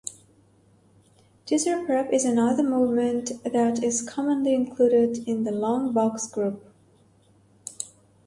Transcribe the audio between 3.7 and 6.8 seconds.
is commonly included in the Long Box Group.